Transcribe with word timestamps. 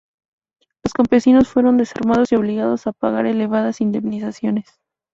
Los 0.83 0.93
campesinos 0.93 1.47
fueron 1.47 1.77
desarmados 1.77 2.31
y 2.31 2.35
obligados 2.35 2.87
a 2.87 2.91
pagar 2.91 3.27
elevadas 3.27 3.81
indemnizaciones. 3.81 4.65